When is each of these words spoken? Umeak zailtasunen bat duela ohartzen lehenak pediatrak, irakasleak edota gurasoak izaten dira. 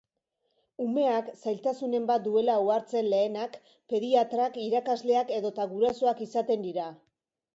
Umeak 0.83 1.27
zailtasunen 1.41 2.07
bat 2.11 2.23
duela 2.27 2.55
ohartzen 2.61 3.09
lehenak 3.11 3.59
pediatrak, 3.93 4.57
irakasleak 4.69 5.35
edota 5.39 5.67
gurasoak 5.75 6.27
izaten 6.27 6.65
dira. 6.69 6.89